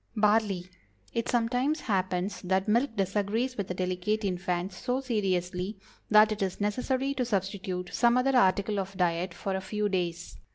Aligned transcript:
BARLEY. 0.17 0.65
It 1.13 1.29
sometimes 1.29 1.81
happens 1.81 2.41
that 2.41 2.67
milk 2.67 2.95
disagrees 2.95 3.55
with 3.55 3.69
a 3.69 3.75
delicate 3.75 4.23
infant 4.25 4.73
so 4.73 4.99
seriously 4.99 5.77
that 6.09 6.31
it 6.31 6.41
is 6.41 6.59
necessary 6.59 7.13
to 7.13 7.23
substitute 7.23 7.93
some 7.93 8.17
other 8.17 8.35
article 8.35 8.79
of 8.79 8.97
diet 8.97 9.31
for 9.35 9.55
a 9.55 9.61
few 9.61 9.89
days. 9.89 10.37